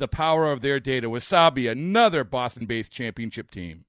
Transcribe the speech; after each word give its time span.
the 0.00 0.08
power 0.08 0.50
of 0.50 0.62
their 0.62 0.80
data. 0.80 1.08
Wasabi, 1.08 1.70
another 1.70 2.24
Boston 2.24 2.66
based 2.66 2.90
championship 2.90 3.52
team. 3.52 3.84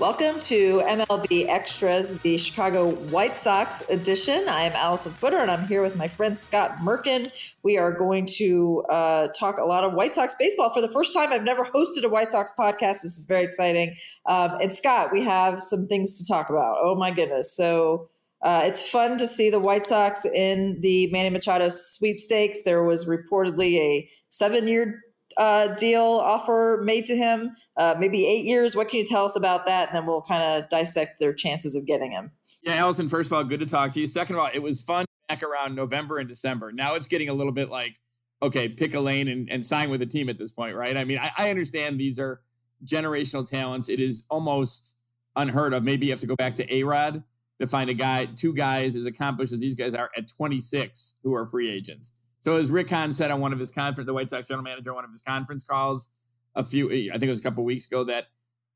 Welcome 0.00 0.40
to 0.40 0.80
MLB 0.80 1.46
Extras, 1.48 2.20
the 2.22 2.36
Chicago 2.36 2.90
White 2.90 3.38
Sox 3.38 3.88
edition. 3.88 4.48
I 4.48 4.62
am 4.62 4.72
Alyson 4.72 5.12
Footer, 5.12 5.38
and 5.38 5.50
I'm 5.50 5.68
here 5.68 5.82
with 5.82 5.96
my 5.96 6.08
friend 6.08 6.36
Scott 6.36 6.78
Merkin. 6.78 7.30
We 7.62 7.78
are 7.78 7.92
going 7.92 8.26
to 8.38 8.84
uh, 8.90 9.28
talk 9.28 9.58
a 9.58 9.64
lot 9.64 9.84
of 9.84 9.94
White 9.94 10.16
Sox 10.16 10.34
baseball 10.36 10.72
for 10.74 10.80
the 10.80 10.88
first 10.88 11.12
time. 11.12 11.32
I've 11.32 11.44
never 11.44 11.64
hosted 11.64 12.02
a 12.02 12.08
White 12.08 12.32
Sox 12.32 12.52
podcast. 12.58 13.02
This 13.02 13.16
is 13.16 13.26
very 13.26 13.44
exciting. 13.44 13.94
Um, 14.26 14.58
and 14.60 14.74
Scott, 14.74 15.12
we 15.12 15.22
have 15.22 15.62
some 15.62 15.86
things 15.86 16.18
to 16.18 16.26
talk 16.26 16.50
about. 16.50 16.78
Oh 16.82 16.96
my 16.96 17.12
goodness! 17.12 17.54
So 17.54 18.08
uh, 18.44 18.62
it's 18.64 18.88
fun 18.88 19.18
to 19.18 19.26
see 19.26 19.50
the 19.50 19.58
White 19.58 19.86
Sox 19.86 20.24
in 20.24 20.80
the 20.80 21.08
Manny 21.08 21.30
Machado 21.30 21.70
sweepstakes. 21.70 22.62
There 22.62 22.84
was 22.84 23.06
reportedly 23.06 23.78
a 23.78 24.08
seven-year 24.28 25.00
uh, 25.36 25.74
deal 25.74 26.02
offer 26.02 26.82
made 26.84 27.06
to 27.06 27.16
him, 27.16 27.56
uh, 27.76 27.94
maybe 27.98 28.26
eight 28.26 28.44
years. 28.44 28.76
What 28.76 28.88
can 28.88 29.00
you 29.00 29.04
tell 29.04 29.24
us 29.24 29.34
about 29.34 29.66
that? 29.66 29.88
And 29.88 29.96
then 29.96 30.06
we'll 30.06 30.22
kind 30.22 30.62
of 30.62 30.68
dissect 30.68 31.18
their 31.18 31.32
chances 31.32 31.74
of 31.74 31.86
getting 31.86 32.12
him. 32.12 32.30
Yeah, 32.62 32.76
Alyson, 32.78 33.08
first 33.08 33.28
of 33.28 33.32
all, 33.32 33.44
good 33.44 33.60
to 33.60 33.66
talk 33.66 33.92
to 33.92 34.00
you. 34.00 34.06
Second 34.06 34.36
of 34.36 34.42
all, 34.42 34.50
it 34.52 34.60
was 34.60 34.82
fun 34.82 35.04
back 35.28 35.42
around 35.42 35.74
November 35.74 36.18
and 36.18 36.28
December. 36.28 36.70
Now 36.70 36.94
it's 36.94 37.06
getting 37.06 37.30
a 37.30 37.34
little 37.34 37.52
bit 37.52 37.70
like, 37.70 37.94
okay, 38.42 38.68
pick 38.68 38.94
a 38.94 39.00
lane 39.00 39.28
and, 39.28 39.50
and 39.50 39.64
sign 39.64 39.90
with 39.90 40.02
a 40.02 40.06
team 40.06 40.28
at 40.28 40.38
this 40.38 40.52
point, 40.52 40.76
right? 40.76 40.96
I 40.96 41.04
mean, 41.04 41.18
I, 41.18 41.30
I 41.36 41.50
understand 41.50 41.98
these 41.98 42.18
are 42.18 42.42
generational 42.84 43.48
talents. 43.48 43.88
It 43.88 44.00
is 44.00 44.24
almost 44.30 44.96
unheard 45.34 45.72
of. 45.72 45.82
Maybe 45.82 46.06
you 46.06 46.12
have 46.12 46.20
to 46.20 46.26
go 46.26 46.36
back 46.36 46.54
to 46.56 46.74
A 46.74 46.82
Rod 46.84 47.22
to 47.60 47.66
find 47.66 47.88
a 47.90 47.94
guy, 47.94 48.26
two 48.26 48.52
guys 48.52 48.96
as 48.96 49.06
accomplished 49.06 49.52
as 49.52 49.60
these 49.60 49.74
guys 49.74 49.94
are 49.94 50.10
at 50.16 50.28
26 50.28 51.16
who 51.22 51.34
are 51.34 51.46
free 51.46 51.70
agents. 51.70 52.12
So 52.40 52.56
as 52.56 52.70
Rick 52.70 52.90
Hahn 52.90 53.10
said 53.10 53.30
on 53.30 53.40
one 53.40 53.52
of 53.52 53.58
his 53.58 53.70
conference, 53.70 54.06
the 54.06 54.12
White 54.12 54.28
Sox 54.30 54.48
general 54.48 54.64
manager, 54.64 54.90
on 54.90 54.96
one 54.96 55.04
of 55.04 55.10
his 55.10 55.22
conference 55.22 55.64
calls 55.64 56.10
a 56.56 56.64
few, 56.64 56.90
I 56.90 57.12
think 57.12 57.24
it 57.24 57.30
was 57.30 57.40
a 57.40 57.42
couple 57.42 57.64
weeks 57.64 57.86
ago, 57.86 58.04
that 58.04 58.26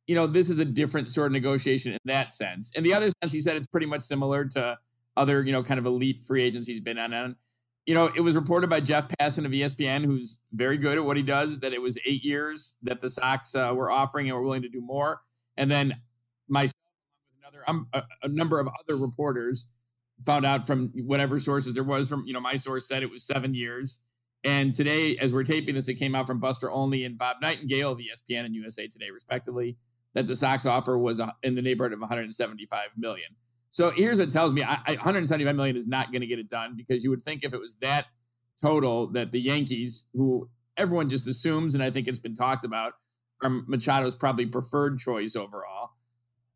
you 0.06 0.14
know 0.14 0.26
this 0.26 0.48
is 0.48 0.58
a 0.58 0.64
different 0.64 1.10
sort 1.10 1.26
of 1.26 1.32
negotiation 1.32 1.92
in 1.92 1.98
that 2.06 2.32
sense. 2.32 2.72
And 2.76 2.86
the 2.86 2.94
other 2.94 3.10
sense, 3.20 3.30
he 3.30 3.42
said 3.42 3.56
it's 3.56 3.66
pretty 3.66 3.86
much 3.86 4.00
similar 4.00 4.46
to 4.46 4.78
other 5.18 5.42
you 5.42 5.52
know 5.52 5.62
kind 5.62 5.78
of 5.78 5.84
elite 5.84 6.24
free 6.24 6.42
agents 6.42 6.66
he's 6.66 6.80
been 6.80 6.98
on. 6.98 7.12
And 7.12 7.34
you 7.84 7.94
know, 7.94 8.10
it 8.14 8.20
was 8.20 8.36
reported 8.36 8.68
by 8.68 8.80
Jeff 8.80 9.08
Passan 9.08 9.46
of 9.46 9.52
ESPN, 9.52 10.04
who's 10.04 10.40
very 10.52 10.76
good 10.76 10.98
at 10.98 11.04
what 11.04 11.16
he 11.16 11.22
does, 11.22 11.58
that 11.60 11.72
it 11.72 11.80
was 11.80 11.98
eight 12.04 12.22
years 12.22 12.76
that 12.82 13.00
the 13.00 13.08
Sox 13.08 13.54
uh, 13.54 13.72
were 13.74 13.90
offering 13.90 14.28
and 14.28 14.36
were 14.36 14.42
willing 14.42 14.60
to 14.60 14.68
do 14.68 14.82
more. 14.82 15.22
And 15.56 15.70
then 15.70 15.94
my 16.48 16.68
another 17.48 17.64
um, 17.68 17.88
a, 17.92 18.02
a 18.22 18.28
number 18.28 18.60
of 18.60 18.68
other 18.68 19.00
reporters 19.00 19.70
found 20.24 20.44
out 20.44 20.66
from 20.66 20.90
whatever 21.04 21.38
sources 21.38 21.74
there 21.74 21.84
was 21.84 22.08
from 22.08 22.24
you 22.26 22.32
know 22.32 22.40
my 22.40 22.56
source 22.56 22.88
said 22.88 23.02
it 23.02 23.10
was 23.10 23.24
seven 23.24 23.54
years. 23.54 24.00
And 24.44 24.74
today 24.74 25.16
as 25.18 25.32
we're 25.32 25.44
taping 25.44 25.74
this 25.74 25.88
it 25.88 25.94
came 25.94 26.14
out 26.14 26.26
from 26.26 26.38
buster 26.38 26.70
olney 26.70 27.04
and 27.04 27.18
bob 27.18 27.36
nightengale 27.42 27.92
of 27.92 27.98
espn 27.98 28.44
and 28.44 28.54
usa 28.54 28.86
today 28.86 29.10
respectively 29.10 29.76
that 30.14 30.26
the 30.26 30.36
sox 30.36 30.64
offer 30.64 30.96
was 30.96 31.20
in 31.42 31.54
the 31.54 31.62
neighborhood 31.62 31.92
of 31.92 32.00
175 32.00 32.88
million. 32.96 33.28
So 33.70 33.90
here's 33.90 34.20
what 34.20 34.30
tells 34.30 34.52
me 34.52 34.62
I, 34.62 34.78
I, 34.86 34.92
175 34.92 35.54
million 35.56 35.76
is 35.76 35.86
not 35.86 36.12
going 36.12 36.22
to 36.22 36.26
get 36.26 36.38
it 36.38 36.48
done 36.48 36.74
because 36.76 37.04
you 37.04 37.10
would 37.10 37.22
think 37.22 37.44
if 37.44 37.52
it 37.52 37.60
was 37.60 37.76
that 37.80 38.06
total 38.60 39.08
that 39.08 39.32
the 39.32 39.40
yankees 39.40 40.06
who 40.14 40.48
everyone 40.76 41.08
just 41.08 41.28
assumes 41.28 41.74
and 41.74 41.82
i 41.82 41.90
think 41.90 42.08
it's 42.08 42.18
been 42.18 42.34
talked 42.34 42.64
about 42.64 42.94
are 43.42 43.50
machado's 43.68 44.16
probably 44.16 44.46
preferred 44.46 44.98
choice 44.98 45.36
overall 45.36 45.90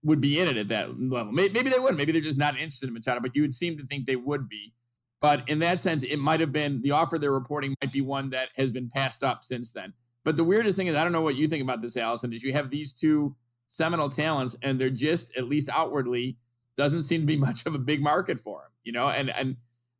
would 0.04 0.20
be 0.20 0.40
in 0.40 0.48
it 0.48 0.56
at 0.56 0.68
that 0.68 1.00
level. 1.00 1.32
Maybe, 1.32 1.54
maybe 1.54 1.70
they 1.70 1.78
wouldn't. 1.78 1.98
Maybe 1.98 2.12
they're 2.12 2.20
just 2.20 2.38
not 2.38 2.54
interested 2.54 2.88
in 2.88 2.94
Machado, 2.94 3.20
but 3.20 3.34
you 3.36 3.42
would 3.42 3.54
seem 3.54 3.76
to 3.78 3.86
think 3.86 4.06
they 4.06 4.16
would 4.16 4.48
be. 4.48 4.72
But 5.20 5.48
in 5.48 5.60
that 5.60 5.80
sense, 5.80 6.02
it 6.02 6.16
might 6.16 6.40
have 6.40 6.52
been 6.52 6.82
the 6.82 6.90
offer 6.90 7.18
they're 7.18 7.32
reporting 7.32 7.74
might 7.82 7.92
be 7.92 8.00
one 8.00 8.30
that 8.30 8.48
has 8.56 8.72
been 8.72 8.88
passed 8.88 9.22
up 9.22 9.44
since 9.44 9.72
then. 9.72 9.92
But 10.24 10.36
the 10.36 10.44
weirdest 10.44 10.76
thing 10.76 10.88
is, 10.88 10.96
I 10.96 11.04
don't 11.04 11.12
know 11.12 11.20
what 11.20 11.36
you 11.36 11.46
think 11.46 11.62
about 11.62 11.80
this, 11.80 11.96
Alyson, 11.96 12.34
is 12.34 12.42
you 12.42 12.52
have 12.52 12.70
these 12.70 12.92
two 12.92 13.34
seminal 13.68 14.08
talents, 14.08 14.56
and 14.62 14.80
they're 14.80 14.90
just, 14.90 15.36
at 15.36 15.44
least 15.44 15.70
outwardly, 15.72 16.36
doesn't 16.76 17.02
seem 17.02 17.20
to 17.20 17.26
be 17.26 17.36
much 17.48 17.64
of 17.66 17.74
a 17.74 17.78
big 17.78 18.02
market 18.02 18.40
for 18.40 18.62
them, 18.62 18.70
you 18.82 18.92
know? 18.92 19.08
And 19.08 19.30
and 19.30 19.56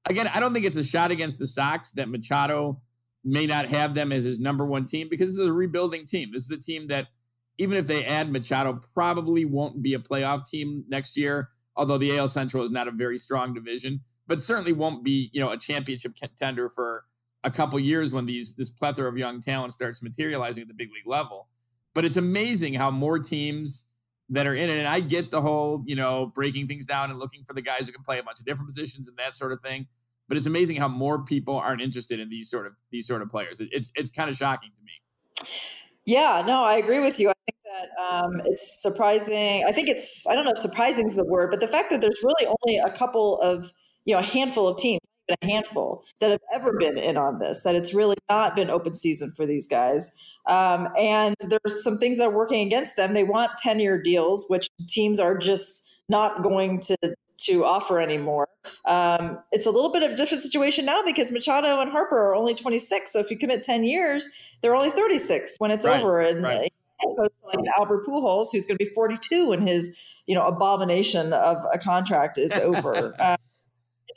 again, 0.06 0.28
I 0.34 0.40
don't 0.40 0.52
think 0.52 0.66
it's 0.66 0.76
a 0.76 0.84
shot 0.84 1.12
against 1.12 1.38
the 1.38 1.46
Sox 1.46 1.92
that 1.92 2.08
Machado 2.08 2.80
may 3.24 3.46
not 3.46 3.66
have 3.66 3.94
them 3.94 4.10
as 4.10 4.24
his 4.24 4.40
number 4.40 4.66
one 4.66 4.84
team 4.84 5.08
because 5.08 5.28
this 5.28 5.38
is 5.38 5.46
a 5.46 5.52
rebuilding 5.52 6.04
team. 6.04 6.30
This 6.32 6.42
is 6.42 6.50
a 6.50 6.58
team 6.58 6.88
that– 6.88 7.06
even 7.62 7.78
if 7.78 7.86
they 7.86 8.04
add 8.04 8.32
Machado, 8.32 8.80
probably 8.92 9.44
won't 9.44 9.82
be 9.82 9.94
a 9.94 9.98
playoff 9.98 10.48
team 10.48 10.84
next 10.88 11.16
year. 11.16 11.50
Although 11.76 11.96
the 11.96 12.18
AL 12.18 12.28
Central 12.28 12.64
is 12.64 12.70
not 12.70 12.88
a 12.88 12.90
very 12.90 13.16
strong 13.16 13.54
division, 13.54 14.00
but 14.26 14.40
certainly 14.40 14.72
won't 14.72 15.04
be 15.04 15.30
you 15.32 15.40
know 15.40 15.50
a 15.50 15.56
championship 15.56 16.14
contender 16.16 16.68
for 16.68 17.04
a 17.44 17.50
couple 17.50 17.78
years 17.78 18.12
when 18.12 18.26
these 18.26 18.54
this 18.56 18.68
plethora 18.68 19.08
of 19.08 19.16
young 19.16 19.40
talent 19.40 19.72
starts 19.72 20.02
materializing 20.02 20.62
at 20.62 20.68
the 20.68 20.74
big 20.74 20.90
league 20.92 21.06
level. 21.06 21.48
But 21.94 22.04
it's 22.04 22.16
amazing 22.16 22.74
how 22.74 22.90
more 22.90 23.18
teams 23.18 23.86
that 24.30 24.46
are 24.46 24.54
in 24.54 24.70
it, 24.70 24.78
and 24.78 24.88
I 24.88 25.00
get 25.00 25.30
the 25.30 25.40
whole 25.40 25.82
you 25.86 25.94
know 25.94 26.26
breaking 26.34 26.66
things 26.66 26.84
down 26.84 27.10
and 27.10 27.18
looking 27.18 27.44
for 27.44 27.54
the 27.54 27.62
guys 27.62 27.86
who 27.86 27.92
can 27.92 28.02
play 28.02 28.18
a 28.18 28.22
bunch 28.22 28.40
of 28.40 28.46
different 28.46 28.68
positions 28.68 29.08
and 29.08 29.16
that 29.18 29.36
sort 29.36 29.52
of 29.52 29.60
thing. 29.60 29.86
But 30.28 30.36
it's 30.36 30.46
amazing 30.46 30.76
how 30.76 30.88
more 30.88 31.24
people 31.24 31.56
aren't 31.56 31.82
interested 31.82 32.20
in 32.20 32.28
these 32.28 32.50
sort 32.50 32.66
of 32.66 32.72
these 32.90 33.06
sort 33.06 33.22
of 33.22 33.30
players. 33.30 33.60
It's 33.60 33.92
it's 33.94 34.10
kind 34.10 34.28
of 34.28 34.36
shocking 34.36 34.70
to 34.70 34.84
me. 34.84 35.48
Yeah, 36.04 36.42
no, 36.46 36.64
I 36.64 36.76
agree 36.76 37.00
with 37.00 37.20
you. 37.20 37.31
That 37.72 38.02
um, 38.02 38.42
it's 38.44 38.82
surprising. 38.82 39.64
I 39.66 39.72
think 39.72 39.88
it's, 39.88 40.26
I 40.26 40.34
don't 40.34 40.44
know 40.44 40.52
if 40.52 40.58
surprising 40.58 41.06
is 41.06 41.16
the 41.16 41.24
word, 41.24 41.50
but 41.50 41.60
the 41.60 41.68
fact 41.68 41.90
that 41.90 42.00
there's 42.00 42.20
really 42.22 42.46
only 42.46 42.78
a 42.78 42.90
couple 42.90 43.40
of, 43.40 43.72
you 44.04 44.14
know, 44.14 44.20
a 44.20 44.24
handful 44.24 44.68
of 44.68 44.76
teams, 44.76 45.00
a 45.30 45.46
handful 45.46 46.04
that 46.20 46.30
have 46.30 46.40
ever 46.52 46.76
been 46.78 46.98
in 46.98 47.16
on 47.16 47.38
this, 47.38 47.62
that 47.62 47.74
it's 47.74 47.94
really 47.94 48.16
not 48.28 48.54
been 48.54 48.68
open 48.68 48.94
season 48.94 49.32
for 49.34 49.46
these 49.46 49.68
guys. 49.68 50.12
Um, 50.46 50.88
and 50.98 51.34
there's 51.40 51.82
some 51.82 51.98
things 51.98 52.18
that 52.18 52.24
are 52.24 52.36
working 52.36 52.66
against 52.66 52.96
them. 52.96 53.14
They 53.14 53.24
want 53.24 53.52
10 53.58 53.80
year 53.80 54.00
deals, 54.00 54.44
which 54.48 54.68
teams 54.88 55.18
are 55.18 55.38
just 55.38 55.88
not 56.08 56.42
going 56.42 56.80
to 56.80 56.96
to 57.38 57.64
offer 57.64 57.98
anymore. 57.98 58.48
Um, 58.84 59.40
it's 59.50 59.66
a 59.66 59.70
little 59.70 59.90
bit 59.90 60.04
of 60.04 60.12
a 60.12 60.16
different 60.16 60.44
situation 60.44 60.84
now 60.84 61.02
because 61.04 61.32
Machado 61.32 61.80
and 61.80 61.90
Harper 61.90 62.16
are 62.16 62.36
only 62.36 62.54
26. 62.54 63.12
So 63.12 63.18
if 63.18 63.32
you 63.32 63.38
commit 63.38 63.64
10 63.64 63.82
years, 63.82 64.28
they're 64.60 64.76
only 64.76 64.90
36 64.90 65.56
when 65.58 65.72
it's 65.72 65.84
right, 65.84 66.00
over. 66.00 66.20
And 66.20 66.44
right. 66.44 66.72
Opposed 67.04 67.40
to 67.40 67.46
like 67.46 67.64
Albert 67.78 68.06
Pujols, 68.06 68.48
who's 68.52 68.66
going 68.66 68.78
to 68.78 68.84
be 68.84 68.90
42 68.90 69.48
when 69.48 69.66
his, 69.66 69.98
you 70.26 70.34
know, 70.34 70.46
abomination 70.46 71.32
of 71.32 71.58
a 71.72 71.78
contract 71.78 72.38
is 72.38 72.52
over. 72.52 73.14
uh, 73.20 73.36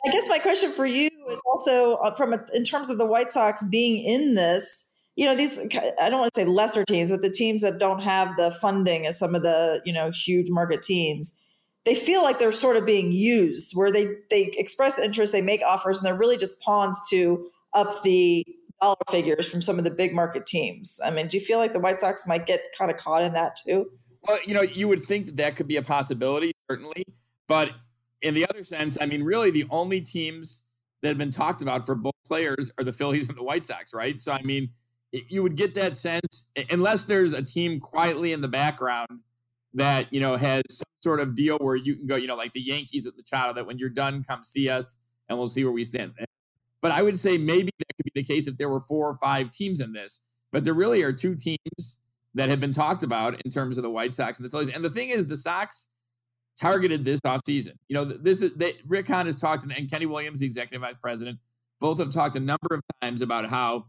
I 0.05 0.11
guess 0.11 0.27
my 0.29 0.39
question 0.39 0.71
for 0.71 0.85
you 0.85 1.09
is 1.29 1.39
also 1.45 1.95
uh, 1.95 2.15
from 2.15 2.33
a, 2.33 2.43
in 2.53 2.63
terms 2.63 2.89
of 2.89 2.97
the 2.97 3.05
White 3.05 3.33
Sox 3.33 3.63
being 3.63 3.97
in 4.03 4.35
this. 4.35 4.91
You 5.15 5.25
know, 5.25 5.35
these 5.35 5.57
I 5.57 6.09
don't 6.09 6.19
want 6.19 6.33
to 6.33 6.41
say 6.41 6.45
lesser 6.45 6.83
teams, 6.83 7.09
but 7.09 7.21
the 7.21 7.29
teams 7.29 7.61
that 7.61 7.79
don't 7.79 8.01
have 8.01 8.35
the 8.35 8.51
funding 8.51 9.05
as 9.07 9.17
some 9.17 9.33
of 9.33 9.43
the 9.43 9.81
you 9.85 9.93
know 9.93 10.11
huge 10.11 10.49
market 10.49 10.81
teams 10.81 11.37
they 11.85 11.95
feel 11.95 12.23
like 12.23 12.39
they're 12.39 12.51
sort 12.51 12.75
of 12.75 12.85
being 12.85 13.11
used 13.11 13.73
where 13.75 13.91
they 13.91 14.07
they 14.29 14.51
express 14.57 14.99
interest 14.99 15.31
they 15.31 15.41
make 15.41 15.61
offers 15.61 15.97
and 15.97 16.05
they're 16.05 16.15
really 16.15 16.37
just 16.37 16.59
pawns 16.61 16.99
to 17.09 17.47
up 17.73 18.03
the 18.03 18.43
dollar 18.81 18.95
figures 19.09 19.49
from 19.49 19.61
some 19.61 19.77
of 19.77 19.83
the 19.83 19.91
big 19.91 20.13
market 20.13 20.45
teams 20.45 20.99
i 21.05 21.09
mean 21.09 21.27
do 21.27 21.37
you 21.37 21.43
feel 21.43 21.59
like 21.59 21.73
the 21.73 21.79
white 21.79 21.99
sox 21.99 22.27
might 22.27 22.45
get 22.45 22.61
kind 22.77 22.91
of 22.91 22.97
caught 22.97 23.23
in 23.23 23.33
that 23.33 23.55
too 23.55 23.89
well 24.27 24.37
you 24.45 24.53
know 24.53 24.61
you 24.61 24.87
would 24.87 25.01
think 25.01 25.25
that 25.25 25.37
that 25.37 25.55
could 25.55 25.67
be 25.67 25.77
a 25.77 25.81
possibility 25.81 26.51
certainly 26.69 27.03
but 27.47 27.71
in 28.25 28.33
the 28.33 28.45
other 28.49 28.63
sense, 28.63 28.97
I 28.99 29.05
mean, 29.05 29.23
really 29.23 29.51
the 29.51 29.65
only 29.69 30.01
teams 30.01 30.63
that 31.01 31.09
have 31.09 31.17
been 31.17 31.31
talked 31.31 31.61
about 31.61 31.85
for 31.85 31.93
both 31.93 32.13
players 32.25 32.71
are 32.79 32.83
the 32.83 32.91
Phillies 32.91 33.29
and 33.29 33.37
the 33.37 33.43
White 33.43 33.65
Sox, 33.65 33.93
right? 33.93 34.19
So, 34.19 34.31
I 34.31 34.41
mean, 34.41 34.69
you 35.11 35.43
would 35.43 35.55
get 35.55 35.75
that 35.75 35.95
sense 35.95 36.49
unless 36.71 37.05
there's 37.05 37.33
a 37.33 37.41
team 37.41 37.79
quietly 37.79 38.33
in 38.33 38.41
the 38.41 38.47
background 38.47 39.19
that 39.73 40.11
you 40.11 40.19
know 40.19 40.35
has 40.35 40.63
some 40.69 40.85
sort 41.01 41.19
of 41.19 41.35
deal 41.35 41.57
where 41.59 41.75
you 41.75 41.95
can 41.95 42.07
go, 42.07 42.15
you 42.15 42.27
know, 42.27 42.35
like 42.35 42.51
the 42.53 42.61
Yankees 42.61 43.05
at 43.05 43.15
the 43.15 43.21
Machado, 43.21 43.53
that 43.53 43.65
when 43.65 43.77
you're 43.77 43.89
done, 43.89 44.23
come 44.23 44.43
see 44.43 44.69
us 44.69 44.97
and 45.29 45.37
we'll 45.37 45.47
see 45.47 45.63
where 45.63 45.73
we 45.73 45.83
stand. 45.83 46.13
But 46.85 46.91
I 46.91 47.01
would 47.01 47.17
say 47.17 47.35
maybe 47.35 47.71
that 47.79 47.97
could 47.97 48.13
be 48.13 48.21
the 48.21 48.23
case 48.23 48.47
if 48.47 48.57
there 48.57 48.69
were 48.69 48.79
four 48.79 49.09
or 49.09 49.15
five 49.15 49.49
teams 49.49 49.79
in 49.79 49.91
this. 49.91 50.27
But 50.51 50.63
there 50.63 50.75
really 50.75 51.01
are 51.01 51.11
two 51.11 51.33
teams 51.33 52.01
that 52.35 52.47
have 52.47 52.59
been 52.59 52.73
talked 52.73 53.01
about 53.01 53.41
in 53.41 53.49
terms 53.49 53.79
of 53.79 53.83
the 53.83 53.89
White 53.89 54.13
Sox 54.13 54.37
and 54.37 54.45
the 54.45 54.51
Phillies. 54.51 54.69
And 54.69 54.85
the 54.85 54.89
thing 54.91 55.09
is, 55.09 55.25
the 55.25 55.35
Sox 55.35 55.89
targeted 56.55 57.03
this 57.03 57.19
offseason. 57.21 57.71
You 57.87 57.95
know, 57.95 58.05
this 58.05 58.43
is 58.43 58.53
they, 58.53 58.75
Rick 58.85 59.07
Hahn 59.07 59.25
has 59.25 59.35
talked, 59.35 59.63
and 59.63 59.89
Kenny 59.89 60.05
Williams, 60.05 60.41
the 60.41 60.45
executive 60.45 60.81
vice 60.81 60.93
president, 61.01 61.39
both 61.79 61.97
have 61.97 62.11
talked 62.11 62.35
a 62.35 62.39
number 62.39 62.67
of 62.69 62.81
times 63.01 63.23
about 63.23 63.49
how 63.49 63.87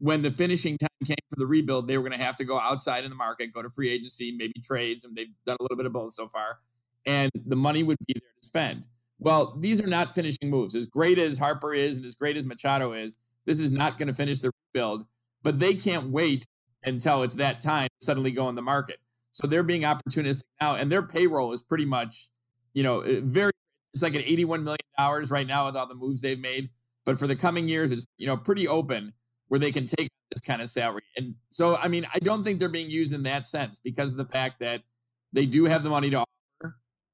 when 0.00 0.20
the 0.20 0.30
finishing 0.30 0.76
time 0.76 0.90
came 1.06 1.16
for 1.30 1.36
the 1.36 1.46
rebuild, 1.46 1.88
they 1.88 1.96
were 1.96 2.06
going 2.06 2.20
to 2.20 2.22
have 2.22 2.36
to 2.36 2.44
go 2.44 2.58
outside 2.58 3.04
in 3.04 3.08
the 3.08 3.16
market, 3.16 3.50
go 3.54 3.62
to 3.62 3.70
free 3.70 3.88
agency, 3.88 4.30
maybe 4.30 4.60
trades, 4.62 5.06
and 5.06 5.16
they've 5.16 5.32
done 5.46 5.56
a 5.58 5.62
little 5.62 5.78
bit 5.78 5.86
of 5.86 5.94
both 5.94 6.12
so 6.12 6.28
far. 6.28 6.58
And 7.06 7.30
the 7.46 7.56
money 7.56 7.82
would 7.82 7.96
be 8.06 8.12
there 8.12 8.30
to 8.42 8.46
spend. 8.46 8.86
Well, 9.18 9.56
these 9.58 9.80
are 9.80 9.86
not 9.86 10.14
finishing 10.14 10.50
moves. 10.50 10.74
As 10.74 10.86
great 10.86 11.18
as 11.18 11.38
Harper 11.38 11.72
is 11.72 11.96
and 11.96 12.06
as 12.06 12.14
great 12.14 12.36
as 12.36 12.44
Machado 12.44 12.92
is, 12.92 13.18
this 13.44 13.60
is 13.60 13.72
not 13.72 13.98
going 13.98 14.08
to 14.08 14.14
finish 14.14 14.40
the 14.40 14.50
rebuild. 14.74 15.06
But 15.42 15.58
they 15.58 15.74
can't 15.74 16.10
wait 16.10 16.44
until 16.84 17.22
it's 17.22 17.34
that 17.36 17.60
time 17.60 17.88
to 18.00 18.04
suddenly 18.04 18.30
go 18.30 18.48
in 18.48 18.54
the 18.54 18.62
market. 18.62 18.98
So 19.32 19.46
they're 19.46 19.62
being 19.62 19.82
opportunistic 19.82 20.42
now, 20.60 20.76
and 20.76 20.90
their 20.90 21.02
payroll 21.02 21.52
is 21.52 21.62
pretty 21.62 21.84
much, 21.84 22.30
you 22.74 22.82
know, 22.82 23.00
eh, 23.00 23.20
very. 23.22 23.52
It's 23.92 24.02
like 24.02 24.14
an 24.14 24.22
eighty-one 24.22 24.62
million 24.62 24.78
dollars 24.98 25.30
right 25.30 25.46
now 25.46 25.66
with 25.66 25.76
all 25.76 25.86
the 25.86 25.94
moves 25.94 26.20
they've 26.20 26.38
made. 26.38 26.68
But 27.04 27.18
for 27.18 27.26
the 27.26 27.36
coming 27.36 27.68
years, 27.68 27.92
it's 27.92 28.06
you 28.18 28.26
know 28.26 28.36
pretty 28.36 28.68
open 28.68 29.12
where 29.48 29.60
they 29.60 29.70
can 29.72 29.86
take 29.86 30.08
this 30.30 30.40
kind 30.40 30.60
of 30.60 30.68
salary. 30.68 31.02
And 31.16 31.34
so, 31.50 31.76
I 31.76 31.88
mean, 31.88 32.06
I 32.14 32.18
don't 32.18 32.42
think 32.42 32.58
they're 32.58 32.68
being 32.68 32.90
used 32.90 33.14
in 33.14 33.22
that 33.24 33.46
sense 33.46 33.78
because 33.78 34.12
of 34.12 34.18
the 34.18 34.24
fact 34.24 34.58
that 34.60 34.82
they 35.32 35.46
do 35.46 35.64
have 35.64 35.82
the 35.82 35.90
money 35.90 36.10
to 36.10 36.24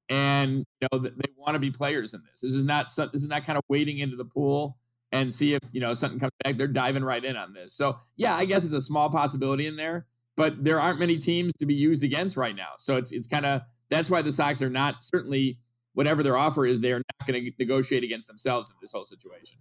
and 0.09 0.65
you 0.81 0.89
know 0.93 0.99
they 0.99 1.11
want 1.37 1.55
to 1.55 1.59
be 1.59 1.71
players 1.71 2.15
in 2.15 2.23
this. 2.29 2.41
This 2.41 2.53
is 2.53 2.65
not 2.65 2.91
this 3.13 3.23
is 3.23 3.29
not 3.29 3.45
kind 3.45 3.57
of 3.57 3.65
wading 3.69 3.99
into 3.99 4.17
the 4.17 4.25
pool 4.25 4.79
and 5.13 5.33
see 5.33 5.55
if 5.55 5.61
you 5.73 5.81
know 5.81 5.95
something 5.95 6.19
comes 6.19 6.33
back. 6.43 6.57
They're 6.57 6.69
diving 6.69 7.05
right 7.05 7.25
in 7.25 7.37
on 7.37 7.53
this. 7.53 7.75
So 7.75 7.97
yeah, 8.17 8.35
I 8.35 8.45
guess 8.45 8.65
it's 8.65 8.73
a 8.73 8.81
small 8.81 9.11
possibility 9.11 9.67
in 9.67 9.77
there, 9.77 10.07
but 10.37 10.65
there 10.65 10.81
aren't 10.81 10.99
many 10.99 11.19
teams 11.19 11.53
to 11.59 11.67
be 11.67 11.75
used 11.75 12.05
against 12.05 12.37
right 12.37 12.57
now. 12.57 12.71
So 12.79 12.97
it's 12.97 13.13
it's 13.13 13.27
kind 13.27 13.47
of 13.47 13.63
that's 13.89 14.11
why 14.11 14.23
the 14.23 14.33
Sox 14.33 14.63
are 14.63 14.71
not 14.71 15.03
certainly 15.03 15.59
whatever 15.95 16.23
their 16.23 16.37
offer 16.37 16.65
is, 16.65 16.81
they 16.81 16.93
are 16.93 16.99
not 16.99 17.27
going 17.27 17.45
to 17.45 17.53
negotiate 17.59 18.03
against 18.03 18.27
themselves 18.27 18.71
in 18.71 18.77
this 18.81 18.93
whole 18.93 19.05
situation. 19.05 19.59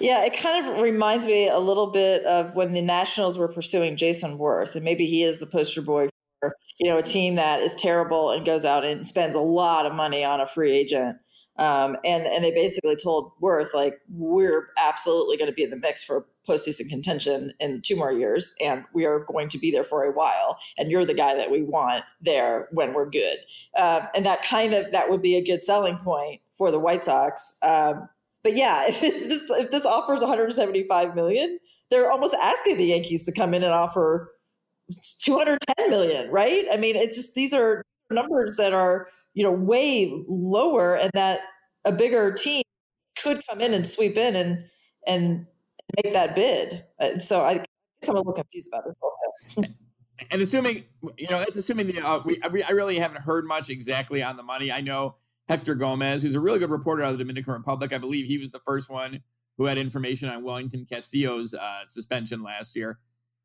Yeah, 0.00 0.24
it 0.24 0.36
kind 0.36 0.66
of 0.66 0.80
reminds 0.82 1.26
me 1.26 1.48
a 1.48 1.60
little 1.60 1.86
bit 1.86 2.24
of 2.24 2.54
when 2.56 2.72
the 2.72 2.82
Nationals 2.82 3.38
were 3.38 3.46
pursuing 3.46 3.96
Jayson 3.96 4.36
Werth, 4.36 4.74
and 4.74 4.84
maybe 4.84 5.06
he 5.06 5.22
is 5.22 5.38
the 5.38 5.46
poster 5.46 5.80
boy 5.80 6.08
you 6.78 6.90
know 6.90 6.98
a 6.98 7.02
team 7.02 7.36
that 7.36 7.60
is 7.60 7.74
terrible 7.74 8.30
and 8.30 8.44
goes 8.44 8.64
out 8.64 8.84
and 8.84 9.06
spends 9.06 9.34
a 9.34 9.40
lot 9.40 9.86
of 9.86 9.94
money 9.94 10.24
on 10.24 10.40
a 10.40 10.46
free 10.46 10.72
agent. 10.72 11.18
Um, 11.56 11.96
and 12.04 12.26
and 12.26 12.42
they 12.42 12.50
basically 12.50 12.96
told 12.96 13.30
Werth 13.40 13.74
like 13.74 14.00
we're 14.12 14.68
absolutely 14.76 15.36
going 15.36 15.50
to 15.50 15.54
be 15.54 15.62
in 15.62 15.70
the 15.70 15.76
mix 15.76 16.02
for 16.02 16.26
postseason 16.48 16.88
contention 16.88 17.52
in 17.60 17.80
two 17.80 17.96
more 17.96 18.12
years, 18.12 18.54
and 18.60 18.84
we 18.92 19.06
are 19.06 19.20
going 19.20 19.48
to 19.50 19.58
be 19.58 19.70
there 19.70 19.84
for 19.84 20.02
a 20.02 20.10
while. 20.10 20.58
And 20.76 20.90
you're 20.90 21.04
the 21.04 21.14
guy 21.14 21.34
that 21.36 21.50
we 21.50 21.62
want 21.62 22.04
there 22.20 22.68
when 22.72 22.92
we're 22.92 23.08
good. 23.08 23.38
Uh, 23.76 24.06
and 24.16 24.26
that 24.26 24.42
kind 24.42 24.74
of 24.74 24.90
that 24.92 25.10
would 25.10 25.22
be 25.22 25.36
a 25.36 25.44
good 25.44 25.62
selling 25.62 25.98
point 25.98 26.40
for 26.56 26.70
the 26.72 26.80
White 26.80 27.04
Sox. 27.04 27.56
Um, 27.62 28.08
but 28.42 28.56
yeah, 28.56 28.84
if 28.88 29.00
this 29.00 29.44
if 29.50 29.70
this 29.70 29.84
offers 29.84 30.20
175 30.20 31.14
million, 31.14 31.58
they're 31.90 32.10
almost 32.10 32.34
asking 32.34 32.78
the 32.78 32.86
Yankees 32.86 33.24
to 33.26 33.32
come 33.32 33.54
in 33.54 33.62
and 33.62 33.72
offer 33.72 34.32
210 35.20 35.90
million, 35.90 36.30
right? 36.30 36.66
I 36.72 36.76
mean, 36.76 36.96
it's 36.96 37.16
just 37.16 37.34
these 37.34 37.54
are 37.54 37.82
numbers 38.10 38.56
that 38.56 38.72
are 38.72 39.08
you 39.34 39.44
know 39.44 39.52
way 39.52 40.12
lower, 40.28 40.94
and 40.94 41.10
that 41.14 41.40
a 41.84 41.92
bigger 41.92 42.32
team 42.32 42.62
could 43.18 43.42
come 43.48 43.60
in 43.60 43.74
and 43.74 43.86
sweep 43.86 44.16
in 44.16 44.36
and 44.36 44.64
and 45.06 45.46
make 46.02 46.12
that 46.12 46.34
bid. 46.34 46.84
Uh, 47.00 47.18
so 47.18 47.42
I 47.42 47.54
guess 47.54 48.08
I'm 48.08 48.16
a 48.16 48.18
little 48.18 48.32
confused 48.32 48.70
about 48.72 48.84
this. 48.86 49.66
and 50.30 50.42
assuming 50.42 50.84
you 51.18 51.28
know, 51.28 51.40
it's 51.40 51.56
assuming 51.56 51.86
the 51.86 52.00
uh, 52.00 52.20
we 52.24 52.40
I 52.42 52.72
really 52.72 52.98
haven't 52.98 53.22
heard 53.22 53.46
much 53.46 53.70
exactly 53.70 54.22
on 54.22 54.36
the 54.36 54.42
money. 54.42 54.70
I 54.70 54.80
know 54.80 55.16
Hector 55.48 55.74
Gomez, 55.74 56.22
who's 56.22 56.34
a 56.34 56.40
really 56.40 56.58
good 56.58 56.70
reporter 56.70 57.02
out 57.02 57.12
of 57.12 57.18
the 57.18 57.24
Dominican 57.24 57.52
Republic. 57.52 57.92
I 57.92 57.98
believe 57.98 58.26
he 58.26 58.38
was 58.38 58.52
the 58.52 58.60
first 58.60 58.90
one 58.90 59.20
who 59.56 59.66
had 59.66 59.78
information 59.78 60.28
on 60.28 60.42
Wellington 60.42 60.86
Castillo's 60.90 61.54
uh, 61.54 61.82
suspension 61.86 62.42
last 62.42 62.74
year. 62.74 62.98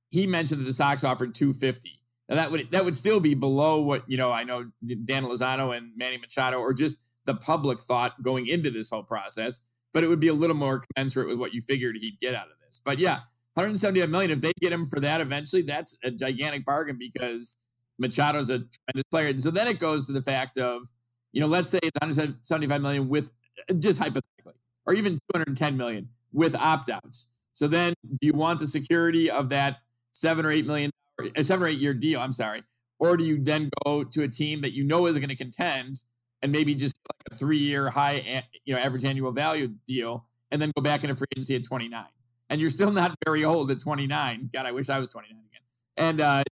He 0.09 0.27
mentioned 0.27 0.61
that 0.61 0.65
the 0.65 0.73
Sox 0.73 1.03
offered 1.03 1.35
250. 1.35 1.91
Now 2.29 2.35
that 2.35 2.51
would 2.51 2.71
that 2.71 2.85
would 2.85 2.95
still 2.95 3.19
be 3.19 3.33
below 3.33 3.81
what 3.81 4.03
you 4.07 4.17
know. 4.17 4.31
I 4.31 4.43
know 4.43 4.65
Dan 5.05 5.25
Lozano 5.25 5.75
and 5.75 5.91
Manny 5.95 6.17
Machado, 6.17 6.59
or 6.59 6.73
just 6.73 7.05
the 7.25 7.35
public 7.35 7.79
thought 7.79 8.21
going 8.21 8.47
into 8.47 8.69
this 8.69 8.89
whole 8.89 9.03
process, 9.03 9.61
but 9.93 10.03
it 10.03 10.07
would 10.07 10.19
be 10.19 10.27
a 10.27 10.33
little 10.33 10.55
more 10.55 10.81
commensurate 10.93 11.27
with 11.27 11.39
what 11.39 11.53
you 11.53 11.61
figured 11.61 11.97
he'd 11.99 12.19
get 12.19 12.35
out 12.35 12.45
of 12.45 12.53
this. 12.65 12.81
But 12.83 12.99
yeah, 12.99 13.19
175 13.55 14.09
million. 14.09 14.31
If 14.31 14.41
they 14.41 14.51
get 14.61 14.71
him 14.71 14.85
for 14.85 14.99
that 14.99 15.21
eventually, 15.21 15.63
that's 15.63 15.97
a 16.03 16.11
gigantic 16.11 16.65
bargain 16.65 16.97
because 16.99 17.57
Machado's 18.01 18.49
a 18.49 18.59
tremendous 18.59 19.09
player. 19.11 19.29
And 19.29 19.41
so 19.41 19.51
then 19.51 19.67
it 19.67 19.79
goes 19.79 20.05
to 20.07 20.13
the 20.13 20.21
fact 20.21 20.57
of 20.57 20.83
you 21.31 21.41
know, 21.41 21.47
let's 21.47 21.69
say 21.69 21.79
it's 21.83 21.97
175 22.01 22.81
million 22.81 23.07
with 23.07 23.31
just 23.79 23.99
hypothetically, 23.99 24.53
or 24.85 24.93
even 24.93 25.19
210 25.33 25.77
million 25.77 26.07
with 26.33 26.55
opt 26.55 26.89
outs. 26.89 27.27
So 27.53 27.67
then, 27.67 27.93
do 28.03 28.27
you 28.27 28.33
want 28.33 28.59
the 28.59 28.67
security 28.67 29.29
of 29.29 29.49
that 29.49 29.77
seven 30.19 30.45
or 30.45 30.51
eight 30.51 30.65
million, 30.65 30.91
a 31.35 31.43
seven 31.43 31.65
or 31.65 31.69
eight 31.69 31.79
year 31.79 31.93
deal? 31.93 32.19
I'm 32.19 32.31
sorry, 32.31 32.63
or 32.99 33.15
do 33.15 33.23
you 33.23 33.41
then 33.41 33.69
go 33.85 34.03
to 34.03 34.23
a 34.23 34.27
team 34.27 34.61
that 34.61 34.73
you 34.73 34.83
know 34.83 35.07
is 35.07 35.17
going 35.17 35.29
to 35.29 35.35
contend 35.35 36.03
and 36.41 36.51
maybe 36.51 36.75
just 36.75 36.95
like 37.09 37.33
a 37.33 37.35
three 37.35 37.57
year 37.57 37.89
high, 37.89 38.43
you 38.65 38.73
know, 38.73 38.79
average 38.79 39.05
annual 39.05 39.31
value 39.31 39.69
deal, 39.85 40.25
and 40.51 40.61
then 40.61 40.71
go 40.75 40.81
back 40.81 41.03
into 41.03 41.15
free 41.15 41.27
agency 41.35 41.55
at 41.55 41.63
29? 41.63 42.03
And 42.49 42.59
you're 42.59 42.69
still 42.69 42.91
not 42.91 43.15
very 43.25 43.45
old 43.45 43.71
at 43.71 43.79
29. 43.79 44.49
God, 44.51 44.65
I 44.65 44.71
wish 44.71 44.89
I 44.89 44.99
was 44.99 45.09
29 45.09 45.31
again. 45.31 45.61
And 45.97 46.21
uh, 46.21 46.43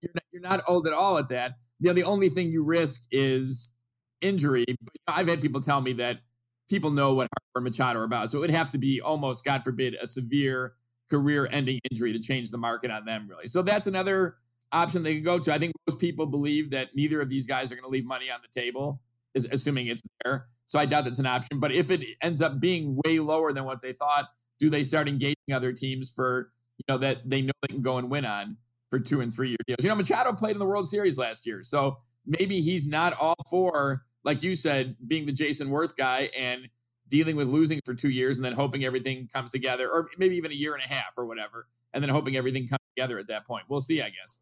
you're 0.00 0.12
not, 0.14 0.24
you're 0.32 0.42
not 0.42 0.62
old 0.68 0.86
at 0.86 0.92
all 0.92 1.18
at 1.18 1.28
that. 1.28 1.56
You 1.80 1.88
know, 1.88 1.94
the 1.94 2.04
only 2.04 2.28
thing 2.28 2.50
you 2.50 2.62
risk 2.62 3.06
is 3.10 3.74
injury. 4.20 4.64
But 4.68 4.92
I've 5.08 5.28
had 5.28 5.40
people 5.40 5.60
tell 5.60 5.80
me 5.80 5.92
that 5.94 6.20
people 6.68 6.90
know 6.90 7.14
what 7.14 7.28
Harper 7.54 7.68
Machado 7.68 7.98
are 7.98 8.04
about. 8.04 8.30
So 8.30 8.38
it 8.38 8.42
would 8.42 8.50
have 8.50 8.68
to 8.70 8.78
be 8.78 9.00
almost, 9.00 9.44
God 9.44 9.64
forbid, 9.64 9.96
a 10.00 10.06
severe 10.06 10.74
career 11.10 11.48
ending 11.50 11.78
injury 11.90 12.12
to 12.12 12.18
change 12.18 12.50
the 12.50 12.58
market 12.58 12.90
on 12.90 13.04
them, 13.04 13.26
really. 13.28 13.48
So 13.48 13.62
that's 13.62 13.86
another 13.86 14.36
option 14.72 15.02
they 15.02 15.16
could 15.16 15.24
go 15.24 15.38
to. 15.38 15.52
I 15.52 15.58
think 15.58 15.72
most 15.88 15.98
people 15.98 16.26
believe 16.26 16.70
that 16.70 16.94
neither 16.94 17.20
of 17.20 17.28
these 17.28 17.46
guys 17.46 17.72
are 17.72 17.74
going 17.74 17.84
to 17.84 17.90
leave 17.90 18.04
money 18.06 18.30
on 18.30 18.40
the 18.42 18.60
table, 18.60 19.00
is 19.34 19.46
assuming 19.50 19.88
it's 19.88 20.02
there. 20.24 20.46
So 20.66 20.78
I 20.78 20.86
doubt 20.86 21.04
that's 21.04 21.18
an 21.18 21.26
option. 21.26 21.58
But 21.58 21.72
if 21.72 21.90
it 21.90 22.04
ends 22.22 22.40
up 22.42 22.60
being 22.60 22.98
way 23.04 23.18
lower 23.18 23.52
than 23.52 23.64
what 23.64 23.82
they 23.82 23.92
thought, 23.92 24.26
do 24.58 24.70
they 24.70 24.84
start 24.84 25.08
engaging 25.08 25.52
other 25.52 25.72
teams 25.72 26.12
for, 26.12 26.52
you 26.78 26.84
know, 26.88 26.98
that 26.98 27.28
they 27.28 27.42
know 27.42 27.52
they 27.62 27.68
can 27.68 27.82
go 27.82 27.98
and 27.98 28.10
win 28.10 28.24
on 28.24 28.56
for 28.90 29.00
two 29.00 29.20
and 29.20 29.32
three 29.34 29.48
year 29.48 29.58
deals? 29.66 29.78
You 29.82 29.88
know, 29.88 29.96
Machado 29.96 30.32
played 30.32 30.52
in 30.52 30.58
the 30.58 30.66
World 30.66 30.88
Series 30.88 31.18
last 31.18 31.46
year. 31.46 31.62
So 31.62 31.98
maybe 32.26 32.60
he's 32.60 32.86
not 32.86 33.14
all 33.20 33.34
for 33.48 34.04
like 34.24 34.42
you 34.42 34.54
said, 34.54 34.96
being 35.06 35.26
the 35.26 35.32
Jayson 35.32 35.68
Werth 35.68 35.96
guy 35.96 36.30
and 36.38 36.68
dealing 37.10 37.36
with 37.36 37.48
losing 37.48 37.80
for 37.84 37.94
two 37.94 38.08
years 38.08 38.38
and 38.38 38.44
then 38.44 38.52
hoping 38.52 38.84
everything 38.84 39.28
comes 39.32 39.52
together, 39.52 39.90
or 39.90 40.08
maybe 40.16 40.36
even 40.36 40.50
a 40.50 40.54
year 40.54 40.74
and 40.74 40.82
a 40.82 40.88
half 40.88 41.12
or 41.16 41.26
whatever, 41.26 41.66
and 41.92 42.02
then 42.02 42.08
hoping 42.08 42.36
everything 42.36 42.66
comes 42.66 42.80
together 42.96 43.18
at 43.18 43.28
that 43.28 43.46
point. 43.46 43.64
We'll 43.68 43.80
see, 43.80 44.00
I 44.00 44.10
guess. 44.10 44.38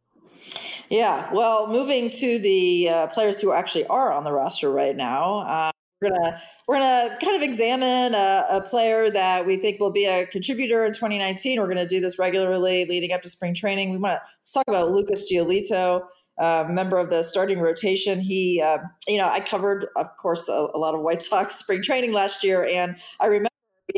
Yeah. 0.88 1.32
Well, 1.32 1.66
moving 1.66 2.10
to 2.10 2.38
the 2.38 2.88
uh, 2.88 3.06
players 3.08 3.40
who 3.40 3.52
actually 3.52 3.87
are 3.87 4.12
on 4.12 4.25
the 4.25 4.32
roster 4.32 4.70
right 4.70 4.96
now. 4.96 5.40
Uh, 5.40 5.70
we're 6.00 6.10
gonna 6.10 6.40
we're 6.68 6.78
gonna 6.78 7.18
kind 7.20 7.37
of 7.37 7.42
examine 7.42 8.14
a, 8.14 8.46
a, 8.50 8.60
player 8.60 9.10
that 9.10 9.44
we 9.44 9.56
think 9.56 9.80
will 9.80 9.90
be 9.90 10.04
a 10.04 10.26
contributor 10.26 10.84
in 10.84 10.92
2019. 10.92 11.60
We're 11.60 11.66
gonna 11.66 11.88
do 11.88 11.98
this 11.98 12.20
regularly 12.20 12.84
leading 12.84 13.12
up 13.12 13.22
to 13.22 13.28
spring 13.28 13.52
training. 13.52 13.90
We 13.90 13.98
want 13.98 14.20
to 14.22 14.52
talk 14.52 14.64
about 14.68 14.92
Lucas 14.92 15.30
Giolito 15.30 16.02
member 16.40 16.97
of 16.97 17.11
the 17.11 17.23
starting 17.23 17.61
rotation. 17.61 18.21
He, 18.21 18.62
uh, 18.62 18.78
you 19.07 19.18
know, 19.18 19.28
I 19.28 19.40
covered, 19.40 19.87
of 19.97 20.07
course, 20.16 20.49
a, 20.49 20.68
a, 20.75 20.78
lot 20.78 20.95
of 20.95 21.00
White 21.00 21.23
Sox 21.23 21.54
spring 21.59 21.83
training 21.83 22.12
last 22.12 22.45
year, 22.45 22.66
and 22.66 22.97
I 23.21 23.26
remember 23.26 23.49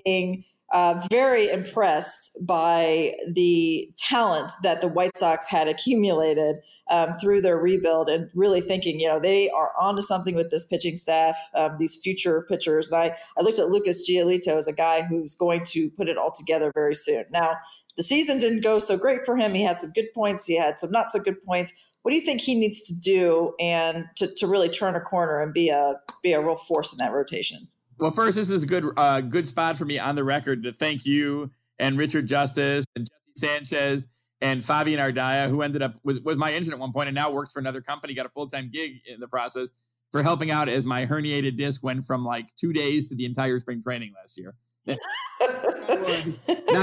being 0.04 0.44
uh, 0.72 1.04
very 1.10 1.50
impressed 1.50 2.38
by 2.46 3.12
the 3.32 3.90
talent 3.98 4.52
that 4.62 4.80
the 4.80 4.86
White 4.86 5.16
Sox 5.16 5.48
had 5.48 5.66
accumulated 5.66 6.56
um, 6.90 7.14
through 7.14 7.40
their 7.40 7.58
rebuild, 7.58 8.08
and 8.08 8.30
really 8.34 8.60
thinking, 8.60 9.00
you 9.00 9.08
know, 9.08 9.18
they 9.18 9.50
are 9.50 9.72
onto 9.80 10.00
something 10.00 10.36
with 10.36 10.50
this 10.50 10.64
pitching 10.64 10.94
staff, 10.94 11.36
um, 11.54 11.76
these 11.78 11.96
future 11.96 12.46
pitchers. 12.48 12.88
And 12.88 13.00
I, 13.00 13.16
I 13.36 13.42
looked 13.42 13.58
at 13.58 13.68
Lucas 13.68 14.08
Giolito 14.08 14.56
as 14.56 14.68
a 14.68 14.72
guy 14.72 15.02
who's 15.02 15.34
going 15.34 15.64
to 15.64 15.90
put 15.90 16.08
it 16.08 16.16
all 16.16 16.30
together 16.30 16.70
very 16.72 16.94
soon. 16.94 17.24
Now, 17.32 17.54
the 17.96 18.04
season 18.04 18.38
didn't 18.38 18.62
go 18.62 18.78
so 18.78 18.96
great 18.96 19.24
for 19.26 19.36
him. 19.36 19.54
He 19.54 19.64
had 19.64 19.80
some 19.80 19.90
good 19.90 20.12
points, 20.14 20.46
he 20.46 20.56
had 20.56 20.78
some 20.78 20.92
not 20.92 21.10
so 21.10 21.18
good 21.18 21.42
points, 21.44 21.72
what 22.02 22.12
do 22.12 22.16
you 22.16 22.24
think 22.24 22.40
he 22.40 22.54
needs 22.54 22.82
to 22.84 22.98
do 22.98 23.54
and 23.60 24.06
to, 24.16 24.26
to 24.36 24.46
really 24.46 24.68
turn 24.68 24.94
a 24.94 25.00
corner 25.00 25.40
and 25.40 25.52
be 25.52 25.68
a 25.68 26.00
be 26.22 26.32
a 26.32 26.40
real 26.40 26.56
force 26.56 26.92
in 26.92 26.98
that 26.98 27.12
rotation? 27.12 27.68
Well, 27.98 28.10
first, 28.10 28.36
this 28.36 28.48
is 28.48 28.62
a 28.62 28.66
good 28.66 28.84
uh, 28.96 29.20
good 29.20 29.46
spot 29.46 29.76
for 29.76 29.84
me 29.84 29.98
on 29.98 30.14
the 30.14 30.24
record 30.24 30.62
to 30.62 30.72
thank 30.72 31.04
you 31.04 31.50
and 31.78 31.98
Richard 31.98 32.26
Justice 32.26 32.84
and 32.96 33.06
Jesse 33.06 33.46
Sanchez 33.46 34.08
and 34.40 34.64
Fabian 34.64 35.00
Ardaya, 35.00 35.48
who 35.48 35.62
ended 35.62 35.82
up 35.82 35.94
was 36.04 36.20
was 36.20 36.38
my 36.38 36.50
agent 36.50 36.72
at 36.72 36.78
one 36.78 36.92
point 36.92 37.08
and 37.08 37.14
now 37.14 37.30
works 37.30 37.52
for 37.52 37.58
another 37.58 37.80
company, 37.80 38.14
got 38.14 38.26
a 38.26 38.30
full 38.30 38.48
time 38.48 38.70
gig 38.72 39.00
in 39.06 39.20
the 39.20 39.28
process 39.28 39.70
for 40.12 40.22
helping 40.22 40.50
out 40.50 40.68
as 40.68 40.84
my 40.84 41.06
herniated 41.06 41.56
disc 41.56 41.82
went 41.82 42.04
from 42.04 42.24
like 42.24 42.46
two 42.56 42.72
days 42.72 43.08
to 43.08 43.14
the 43.14 43.24
entire 43.24 43.58
spring 43.58 43.82
training 43.82 44.12
last 44.16 44.38
year. 44.38 44.54
knock 44.86 44.98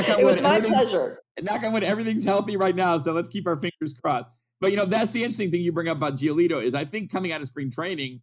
on 0.10 0.20
it 0.20 0.26
was 0.26 0.42
my 0.42 0.62
pleasure. 0.62 1.20
Knock 1.42 1.64
on 1.64 1.74
wood, 1.74 1.84
everything's 1.84 2.24
healthy 2.24 2.58
right 2.58 2.76
now, 2.76 2.98
so 2.98 3.12
let's 3.12 3.28
keep 3.28 3.48
our 3.48 3.58
fingers 3.58 3.94
crossed. 4.02 4.30
But 4.60 4.72
you 4.72 4.78
know, 4.78 4.86
that's 4.86 5.12
the 5.12 5.24
interesting 5.24 5.52
thing 5.52 5.62
you 5.62 5.72
bring 5.72 5.88
up 5.88 5.98
about 5.98 6.16
Giolito 6.16 6.64
is 6.64 6.76
I 6.76 6.86
think 6.86 7.12
coming 7.12 7.32
out 7.32 7.42
of 7.42 7.48
spring 7.48 7.70
training, 7.70 8.22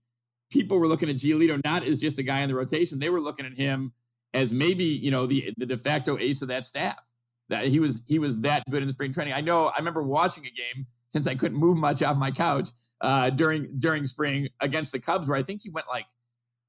people 0.51 0.79
were 0.79 0.89
looking 0.89 1.09
at 1.09 1.17
Giolito 1.17 1.61
not 1.65 1.85
as 1.85 1.99
just 1.99 2.19
a 2.19 2.23
guy 2.23 2.41
in 2.41 2.49
the 2.49 2.55
rotation; 2.55 2.99
they 2.99 3.11
were 3.11 3.21
looking 3.21 3.47
at 3.47 3.53
him 3.53 3.93
as 4.33 4.53
maybe 4.53 4.85
you 4.85 5.11
know 5.11 5.27
the 5.27 5.53
the 5.57 5.67
de 5.67 5.77
facto 5.77 6.19
ace 6.19 6.43
of 6.43 6.49
that 6.49 6.65
staff. 6.65 6.99
That 7.51 7.67
he 7.67 7.79
was 7.79 8.03
he 8.07 8.19
was 8.19 8.41
that 8.41 8.63
good 8.71 8.83
in 8.83 8.91
spring 8.91 9.13
training. 9.13 9.35
I 9.35 9.41
know. 9.41 9.67
I 9.67 9.79
remember 9.79 10.03
watching 10.03 10.45
a 10.47 10.51
game 10.51 10.87
since 11.11 11.27
I 11.27 11.35
couldn't 11.35 11.59
move 11.59 11.79
much 11.79 12.03
off 12.03 12.17
my 12.17 12.31
couch 12.31 12.69
uh, 13.01 13.31
during 13.31 13.79
during 13.79 14.07
spring 14.07 14.49
against 14.61 14.93
the 14.93 14.99
Cubs, 14.99 15.29
where 15.29 15.39
I 15.39 15.43
think 15.43 15.63
he 15.63 15.71
went 15.71 15.87
like 15.89 16.07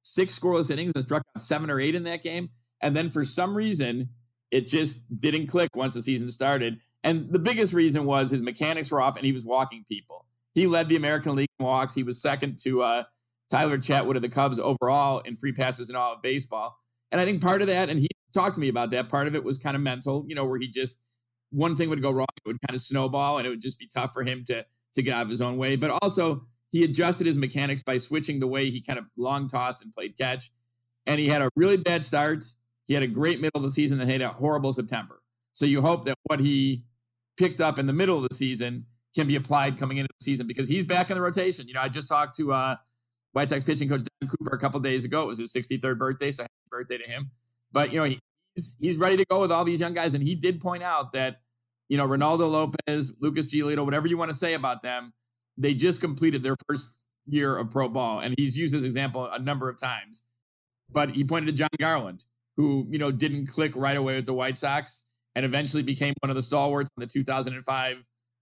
six 0.03 0.37
scoreless 0.37 0.69
innings 0.69 0.91
and 0.95 1.03
struck 1.03 1.23
out 1.35 1.41
seven 1.41 1.71
or 1.71 1.79
eight 1.79 1.95
in 1.95 2.03
that 2.03 2.21
game. 2.21 2.49
And 2.81 2.95
then 2.95 3.09
for 3.09 3.23
some 3.23 3.55
reason, 3.55 4.09
it 4.51 4.67
just 4.67 5.01
didn't 5.19 5.47
click 5.47 5.69
once 5.75 5.95
the 5.95 6.01
season 6.01 6.29
started. 6.29 6.79
And 7.05 7.31
the 7.31 7.39
biggest 7.39 7.71
reason 7.71 8.03
was 8.03 8.31
his 8.31 8.41
mechanics 8.41 8.89
were 8.89 8.99
off 8.99 9.15
and 9.15 9.25
he 9.25 9.31
was 9.31 9.45
walking 9.45 9.85
people. 9.87 10.25
He 10.55 10.65
led 10.65 10.89
the 10.89 10.95
American 10.95 11.35
League 11.35 11.47
in 11.59 11.65
walks. 11.65 11.93
He 11.93 12.01
was 12.01 12.19
second 12.19 12.57
to 12.63 12.81
uh, 12.81 13.03
Tyler 13.51 13.77
Chatwood 13.77 14.15
of 14.15 14.23
the 14.23 14.29
Cubs 14.29 14.59
overall 14.59 15.19
in 15.19 15.37
free 15.37 15.51
passes 15.51 15.91
in 15.91 15.95
all 15.95 16.13
of 16.13 16.23
baseball. 16.23 16.75
And 17.11 17.21
I 17.21 17.25
think 17.25 17.43
part 17.43 17.61
of 17.61 17.67
that, 17.67 17.89
and 17.89 17.99
he 17.99 18.07
talked 18.33 18.55
to 18.55 18.61
me 18.61 18.69
about 18.69 18.89
that, 18.91 19.07
part 19.07 19.27
of 19.27 19.35
it 19.35 19.43
was 19.43 19.59
kind 19.59 19.75
of 19.75 19.83
mental, 19.83 20.25
you 20.27 20.33
know, 20.33 20.45
where 20.45 20.57
he 20.57 20.67
just 20.67 21.03
one 21.51 21.75
thing 21.75 21.89
would 21.89 22.01
go 22.01 22.09
wrong, 22.11 22.25
it 22.43 22.47
would 22.47 22.57
kind 22.67 22.75
of 22.75 22.81
snowball, 22.81 23.37
and 23.37 23.45
it 23.45 23.51
would 23.51 23.61
just 23.61 23.77
be 23.77 23.87
tough 23.87 24.11
for 24.11 24.23
him 24.23 24.43
to 24.47 24.65
to 24.95 25.01
get 25.03 25.13
out 25.13 25.21
of 25.21 25.29
his 25.29 25.41
own 25.41 25.57
way. 25.57 25.75
But 25.75 25.91
also, 26.01 26.45
he 26.71 26.83
adjusted 26.83 27.27
his 27.27 27.37
mechanics 27.37 27.83
by 27.83 27.97
switching 27.97 28.39
the 28.39 28.47
way 28.47 28.69
he 28.69 28.81
kind 28.81 28.97
of 28.97 29.05
long 29.15 29.47
tossed 29.47 29.83
and 29.83 29.93
played 29.93 30.17
catch. 30.17 30.49
And 31.05 31.19
he 31.19 31.27
had 31.27 31.41
a 31.41 31.49
really 31.55 31.77
bad 31.77 32.03
start. 32.03 32.43
He 32.85 32.93
had 32.93 33.03
a 33.03 33.07
great 33.07 33.39
middle 33.39 33.59
of 33.59 33.63
the 33.63 33.69
season 33.69 34.01
and 34.01 34.09
had 34.09 34.21
a 34.21 34.29
horrible 34.29 34.73
September. 34.73 35.21
So 35.53 35.65
you 35.65 35.81
hope 35.81 36.05
that 36.05 36.15
what 36.23 36.39
he 36.39 36.83
picked 37.37 37.61
up 37.61 37.79
in 37.79 37.85
the 37.85 37.93
middle 37.93 38.17
of 38.17 38.27
the 38.27 38.35
season 38.35 38.85
can 39.15 39.27
be 39.27 39.35
applied 39.35 39.77
coming 39.77 39.97
into 39.97 40.09
the 40.19 40.23
season 40.23 40.45
because 40.45 40.67
he's 40.67 40.83
back 40.83 41.09
in 41.09 41.15
the 41.15 41.21
rotation. 41.21 41.67
You 41.67 41.73
know, 41.73 41.81
I 41.81 41.89
just 41.89 42.07
talked 42.07 42.35
to 42.37 42.51
uh, 42.51 42.75
White 43.31 43.49
Sox 43.49 43.63
pitching 43.63 43.89
coach 43.89 44.01
Don 44.21 44.29
Cooper 44.29 44.55
a 44.55 44.59
couple 44.59 44.79
days 44.81 45.05
ago. 45.05 45.23
It 45.23 45.27
was 45.27 45.39
his 45.39 45.53
63rd 45.53 45.97
birthday, 45.97 46.31
so 46.31 46.43
happy 46.43 46.53
birthday 46.69 46.97
to 46.97 47.09
him. 47.09 47.31
But 47.71 47.91
you 47.91 47.99
know, 47.99 48.05
he, 48.05 48.19
he's, 48.55 48.75
he's 48.79 48.97
ready 48.97 49.17
to 49.17 49.25
go 49.29 49.41
with 49.41 49.51
all 49.51 49.63
these 49.63 49.79
young 49.79 49.93
guys, 49.93 50.13
and 50.13 50.23
he 50.23 50.35
did 50.35 50.61
point 50.61 50.83
out 50.83 51.13
that 51.13 51.41
you 51.89 51.97
know 51.97 52.07
Reynaldo 52.07 52.49
Lopez, 52.49 53.15
Lucas 53.19 53.45
Giolito, 53.45 53.83
whatever 53.85 54.07
you 54.07 54.17
want 54.17 54.31
to 54.31 54.37
say 54.37 54.53
about 54.53 54.83
them, 54.83 55.13
they 55.57 55.73
just 55.73 56.01
completed 56.01 56.43
their 56.43 56.55
first 56.67 57.03
year 57.27 57.57
of 57.57 57.71
pro 57.71 57.87
ball, 57.87 58.19
and 58.19 58.35
he's 58.37 58.57
used 58.57 58.73
this 58.73 58.83
example 58.83 59.27
a 59.27 59.39
number 59.39 59.69
of 59.69 59.77
times. 59.77 60.23
But 60.91 61.11
he 61.11 61.23
pointed 61.23 61.47
to 61.47 61.51
Jon 61.53 61.69
Garland, 61.79 62.25
who 62.57 62.87
you 62.89 62.99
know 62.99 63.11
didn't 63.11 63.47
click 63.47 63.73
right 63.75 63.97
away 63.97 64.15
with 64.15 64.25
the 64.25 64.33
White 64.33 64.57
Sox, 64.57 65.03
and 65.35 65.45
eventually 65.45 65.83
became 65.83 66.13
one 66.21 66.29
of 66.29 66.35
the 66.35 66.41
stalwarts 66.41 66.89
in 66.97 67.01
the 67.01 67.07
2005 67.07 67.97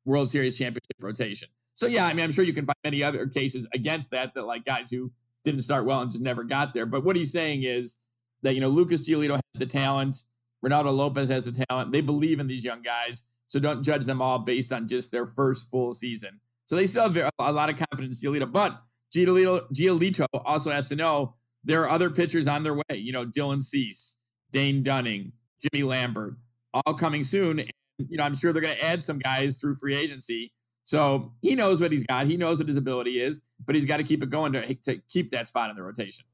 World 0.06 0.30
Series 0.30 0.58
championship 0.58 0.98
rotation. 1.02 1.50
So 1.74 1.88
yeah, 1.88 2.06
I 2.06 2.14
mean, 2.14 2.24
I'm 2.24 2.32
sure 2.32 2.46
you 2.46 2.54
can 2.54 2.66
find 2.66 2.76
many 2.84 3.04
other 3.04 3.28
cases 3.28 3.68
against 3.74 4.12
that 4.12 4.34
that 4.36 4.44
like 4.44 4.66
guys 4.66 4.92
who 4.92 5.12
didn't 5.44 5.62
start 5.62 5.86
well 5.86 6.02
and 6.02 6.12
just 6.12 6.24
never 6.24 6.44
got 6.44 6.74
there. 6.74 6.86
But 6.86 7.04
what 7.04 7.16
he's 7.16 7.32
saying 7.32 7.64
is 7.64 7.98
that 8.44 8.54
you 8.54 8.62
know 8.62 8.70
Lucas 8.70 9.02
Giolito 9.02 9.32
has 9.34 9.42
the 9.54 9.66
talent, 9.66 10.18
Reynaldo 10.64 10.96
Lopez 10.96 11.30
has 11.30 11.46
the 11.46 11.66
talent. 11.70 11.92
They 11.92 12.02
believe 12.02 12.40
in 12.40 12.48
these 12.48 12.64
young 12.64 12.82
guys, 12.82 13.24
so 13.48 13.60
don't 13.60 13.84
judge 13.84 14.06
them 14.06 14.22
all 14.22 14.40
based 14.40 14.72
on 14.72 14.88
just 14.88 15.12
their 15.12 15.26
first 15.26 15.70
full 15.70 15.94
season. 15.94 16.40
So 16.66 16.76
they 16.76 16.86
still 16.86 17.12
have 17.12 17.32
a 17.40 17.52
lot 17.52 17.70
of 17.70 17.78
confidence 17.78 18.24
in 18.24 18.32
Giolito, 18.32 18.52
but 18.52 18.82
Giolito, 19.14 19.70
Giolito 19.74 20.26
also 20.46 20.72
has 20.72 20.86
to 20.88 20.96
know 20.96 21.36
there 21.64 21.82
are 21.84 21.90
other 21.90 22.10
pitchers 22.10 22.48
on 22.48 22.64
their 22.64 22.76
way. 22.76 22.96
You 22.96 23.12
know, 23.12 23.26
Dylan 23.26 23.62
Cease, 23.62 24.18
Dane 24.52 24.84
Dunning, 24.84 25.32
Jimmy 25.62 25.84
Lambert, 25.84 26.36
all 26.74 26.94
coming 26.94 27.24
soon. 27.24 27.60
And, 27.60 27.72
you 28.10 28.18
know, 28.18 28.24
I'm 28.24 28.36
sure 28.36 28.52
they're 28.54 28.62
going 28.62 28.76
to 28.76 28.84
add 28.84 29.02
some 29.04 29.20
guys 29.20 29.58
through 29.58 29.76
free 29.76 29.96
agency. 29.96 30.52
So 30.84 31.32
he 31.42 31.56
knows 31.56 31.80
what 31.80 31.92
he's 31.92 32.04
got. 32.04 32.26
He 32.26 32.36
knows 32.36 32.60
what 32.60 32.68
his 32.68 32.78
ability 32.78 33.22
is, 33.22 33.42
but 33.66 33.76
he's 33.76 33.86
got 33.86 33.98
to 33.98 34.04
keep 34.04 34.22
it 34.22 34.30
going 34.30 34.52
to, 34.54 34.74
to 34.74 34.98
keep 35.08 35.32
that 35.32 35.48
spot 35.48 35.70
in 35.70 35.76
the 35.76 35.84
rotation. 35.84 36.26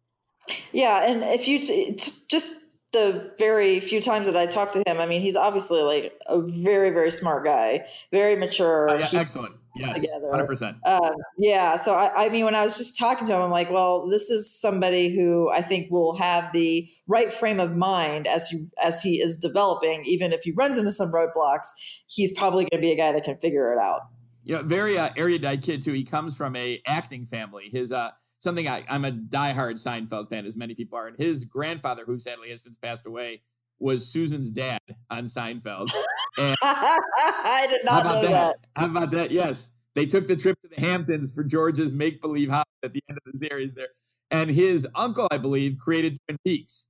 Yeah, 0.72 1.06
and 1.06 1.24
if 1.24 1.48
you 1.48 1.60
t- 1.60 1.94
t- 1.94 2.12
just 2.28 2.52
the 2.92 3.32
very 3.38 3.80
few 3.80 4.02
times 4.02 4.28
that 4.28 4.36
I 4.36 4.48
talked 4.48 4.74
to 4.74 4.84
him, 4.88 5.00
I 5.00 5.06
mean, 5.06 5.22
he's 5.22 5.36
obviously 5.36 5.82
like 5.82 6.14
a 6.26 6.42
very, 6.42 6.90
very 6.90 7.12
smart 7.12 7.46
guy, 7.46 7.86
very 8.12 8.36
mature. 8.36 8.90
Uh, 8.90 8.98
yeah, 8.98 9.20
excellent. 9.20 9.54
Yes, 9.76 9.96
together. 9.96 10.30
100%. 10.34 10.76
Um, 10.86 11.12
yeah. 11.38 11.78
So, 11.78 11.94
I, 11.94 12.26
I, 12.26 12.30
mean, 12.30 12.46
when 12.46 12.56
I 12.56 12.64
was 12.64 12.78
just 12.78 12.98
talking 12.98 13.26
to 13.28 13.34
him, 13.34 13.42
I'm 13.42 13.52
like, 13.52 13.70
well, 13.70 14.08
this 14.08 14.30
is 14.30 14.60
somebody 14.60 15.16
who 15.16 15.50
I 15.52 15.62
think 15.62 15.92
will 15.92 16.18
have 16.18 16.52
the 16.54 16.90
right 17.08 17.32
frame 17.32 17.60
of 17.60 17.76
mind 17.76 18.28
as 18.28 18.50
he, 18.50 18.68
as 18.84 19.02
he 19.02 19.22
is 19.22 19.38
developing. 19.38 20.04
Even 20.06 20.34
if 20.34 20.42
he 20.44 20.52
runs 20.58 20.78
into 20.78 20.92
some 20.92 21.12
roadblocks, 21.12 21.68
he's 22.08 22.32
probably 22.38 22.64
going 22.64 22.82
to 22.82 22.86
be 22.86 22.92
a 22.92 22.98
guy 22.98 23.12
that 23.12 23.24
can 23.24 23.38
figure 23.38 23.72
it 23.72 23.80
out. 23.80 24.02
You 24.44 24.56
know, 24.56 24.64
very 24.64 24.98
uh, 24.98 25.10
erudite 25.16 25.62
kid, 25.62 25.82
too. 25.82 25.94
He 25.94 26.04
comes 26.04 26.36
from 26.36 26.56
a 26.56 26.82
acting 26.88 27.26
family. 27.26 27.70
His, 27.72 27.92
uh, 27.92 28.10
something 28.40 28.68
I, 28.68 28.84
I'm 28.90 29.06
a 29.06 29.12
diehard 29.12 29.74
Seinfeld 29.74 30.30
fan, 30.30 30.46
as 30.46 30.58
many 30.58 30.74
people 30.74 30.98
are. 30.98 31.08
And 31.08 31.18
his 31.18 31.46
grandfather, 31.46 32.04
who 32.06 32.18
sadly 32.18 32.50
has 32.50 32.64
since 32.64 32.78
passed 32.78 33.06
away, 33.06 33.42
was 33.80 34.08
Susan's 34.08 34.52
dad 34.52 34.80
on 35.10 35.26
Seinfeld. 35.26 35.90
And 36.38 36.56
I 36.62 37.68
did 37.70 37.84
not 37.84 38.06
know 38.06 38.22
that? 38.22 38.32
that? 38.32 38.56
How 38.78 38.86
about 38.86 39.12
that? 39.12 39.30
Yes. 39.30 39.72
They 39.96 40.06
took 40.06 40.26
the 40.26 40.38
trip 40.38 40.58
to 40.62 40.70
the 40.70 40.80
Hamptons 40.80 41.34
for 41.34 41.44
George's 41.44 41.92
make 41.92 42.22
believe 42.22 42.50
house 42.50 42.64
at 42.82 42.94
the 42.94 43.02
end 43.10 43.18
of 43.18 43.34
the 43.34 43.38
series 43.38 43.74
there. 43.74 43.90
And 44.32 44.50
his 44.50 44.88
uncle, 44.96 45.28
I 45.32 45.38
believe, 45.38 45.78
created 45.82 46.18
Twin 46.28 46.38
Peaks. 46.46 46.88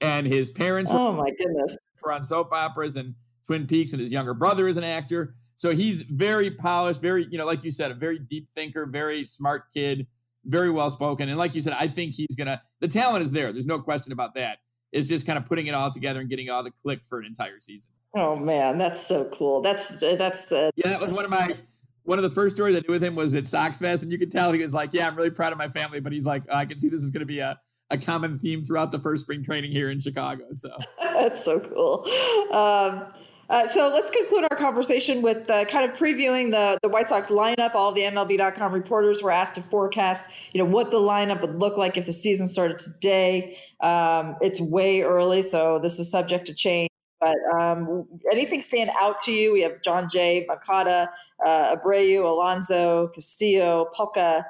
And 0.00 0.24
his 0.26 0.50
parents 0.50 0.90
oh 0.92 1.12
my 1.12 1.30
goodness 1.30 1.76
were 2.02 2.12
on 2.12 2.24
soap 2.24 2.52
operas 2.52 2.96
and 2.96 3.14
Twin 3.46 3.66
Peaks, 3.66 3.92
and 3.92 4.00
his 4.00 4.12
younger 4.12 4.34
brother 4.34 4.68
is 4.68 4.76
an 4.76 4.84
actor. 4.84 5.34
So 5.56 5.70
he's 5.70 6.02
very 6.02 6.50
polished, 6.50 7.00
very, 7.00 7.26
you 7.30 7.38
know, 7.38 7.46
like 7.46 7.64
you 7.64 7.70
said, 7.70 7.90
a 7.90 7.94
very 7.94 8.18
deep 8.18 8.48
thinker, 8.50 8.86
very 8.86 9.24
smart 9.24 9.64
kid, 9.74 10.06
very 10.44 10.70
well 10.70 10.90
spoken. 10.90 11.28
And 11.28 11.38
like 11.38 11.54
you 11.54 11.60
said, 11.60 11.74
I 11.78 11.86
think 11.86 12.12
he's 12.12 12.34
gonna 12.36 12.60
the 12.80 12.88
talent 12.88 13.22
is 13.22 13.32
there. 13.32 13.52
There's 13.52 13.66
no 13.66 13.80
question 13.80 14.12
about 14.12 14.34
that. 14.34 14.58
It's 14.92 15.08
just 15.08 15.26
kind 15.26 15.38
of 15.38 15.44
putting 15.44 15.66
it 15.66 15.74
all 15.74 15.90
together 15.90 16.20
and 16.20 16.28
getting 16.28 16.50
all 16.50 16.62
the 16.62 16.70
click 16.70 17.04
for 17.04 17.18
an 17.18 17.24
entire 17.24 17.58
season. 17.58 17.90
Oh 18.14 18.36
man, 18.36 18.76
that's 18.78 19.04
so 19.04 19.24
cool. 19.26 19.62
That's 19.62 20.00
that's 20.00 20.52
uh, 20.52 20.70
yeah. 20.76 20.90
That 20.90 21.00
was 21.00 21.12
one 21.12 21.24
of 21.24 21.30
my 21.30 21.56
one 22.04 22.18
of 22.18 22.22
the 22.22 22.30
first 22.30 22.54
stories 22.56 22.76
I 22.76 22.80
did 22.80 22.90
with 22.90 23.02
him 23.02 23.14
was 23.14 23.34
at 23.34 23.46
Sox 23.46 23.78
Fest, 23.78 24.02
and 24.02 24.12
you 24.12 24.18
could 24.18 24.30
tell 24.30 24.52
he 24.52 24.60
was 24.60 24.74
like, 24.74 24.92
"Yeah, 24.92 25.06
I'm 25.06 25.16
really 25.16 25.30
proud 25.30 25.52
of 25.52 25.58
my 25.58 25.68
family," 25.68 26.00
but 26.00 26.12
he's 26.12 26.26
like, 26.26 26.42
oh, 26.50 26.56
"I 26.56 26.66
can 26.66 26.78
see 26.78 26.88
this 26.88 27.02
is 27.02 27.10
going 27.10 27.20
to 27.20 27.26
be 27.26 27.38
a 27.38 27.58
a 27.90 27.98
common 27.98 28.38
theme 28.38 28.64
throughout 28.64 28.90
the 28.90 28.98
first 28.98 29.22
spring 29.22 29.42
training 29.42 29.72
here 29.72 29.90
in 29.90 29.98
Chicago." 29.98 30.44
So 30.52 30.76
that's 31.00 31.42
so 31.42 31.60
cool. 31.60 32.04
Um, 32.52 33.12
uh, 33.52 33.66
so 33.66 33.90
let's 33.92 34.08
conclude 34.08 34.44
our 34.50 34.56
conversation 34.56 35.20
with 35.20 35.50
uh, 35.50 35.66
kind 35.66 35.88
of 35.88 35.94
previewing 35.94 36.50
the, 36.50 36.78
the 36.82 36.88
White 36.88 37.10
Sox 37.10 37.28
lineup. 37.28 37.74
All 37.74 37.92
the 37.92 38.00
MLB.com 38.00 38.72
reporters 38.72 39.22
were 39.22 39.30
asked 39.30 39.56
to 39.56 39.62
forecast, 39.62 40.30
you 40.54 40.58
know, 40.58 40.64
what 40.64 40.90
the 40.90 40.96
lineup 40.96 41.42
would 41.42 41.60
look 41.60 41.76
like 41.76 41.98
if 41.98 42.06
the 42.06 42.14
season 42.14 42.46
started 42.46 42.78
today. 42.78 43.58
Um, 43.80 44.36
it's 44.40 44.58
way 44.58 45.02
early, 45.02 45.42
so 45.42 45.78
this 45.82 45.98
is 45.98 46.10
subject 46.10 46.46
to 46.46 46.54
change. 46.54 46.88
But 47.20 47.36
um, 47.54 48.06
anything 48.32 48.62
stand 48.62 48.90
out 48.98 49.20
to 49.24 49.32
you? 49.32 49.52
We 49.52 49.60
have 49.60 49.82
Jon 49.82 50.08
Jay, 50.10 50.46
Moncada, 50.48 51.10
uh, 51.44 51.76
Abreu, 51.76 52.24
Alonso, 52.24 53.08
Castillo, 53.08 53.90
Palka, 53.94 54.46